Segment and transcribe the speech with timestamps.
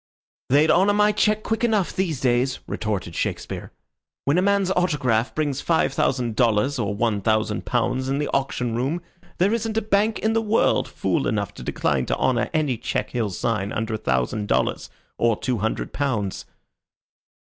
[0.49, 3.71] "They'd honor my check quick enough these days," retorted Shakespeare.
[4.25, 8.73] "When a man's autograph brings five thousand dollars, or one thousand pounds, in the auction
[8.75, 9.03] room,
[9.37, 13.11] there isn't a bank in the world fool enough to decline to honor any check
[13.11, 16.45] he'll sign under a thousand dollars, or two hundred pounds."